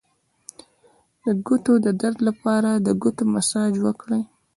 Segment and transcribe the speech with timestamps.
[1.25, 4.23] د ګوتو د درد لپاره د ګوتو مساج وکړئ